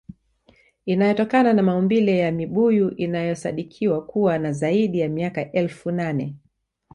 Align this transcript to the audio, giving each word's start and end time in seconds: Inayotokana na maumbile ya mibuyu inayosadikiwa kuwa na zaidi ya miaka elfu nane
Inayotokana 0.85 1.53
na 1.53 1.63
maumbile 1.63 2.17
ya 2.17 2.31
mibuyu 2.31 2.89
inayosadikiwa 2.91 4.05
kuwa 4.05 4.39
na 4.39 4.51
zaidi 4.51 4.99
ya 4.99 5.09
miaka 5.09 5.51
elfu 5.51 5.91
nane 5.91 6.35